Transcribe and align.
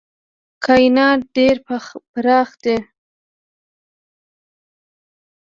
کاینات 0.63 1.19
ډېر 1.35 1.55
پراخ 2.15 2.49
دي. 2.63 2.77